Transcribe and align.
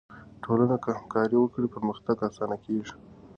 ټولنه 0.43 0.75
که 0.83 0.89
همکاري 0.97 1.37
وکړي، 1.39 1.67
پرمختګ 1.75 2.17
آسانه 2.29 2.57
کیږي. 2.65 2.93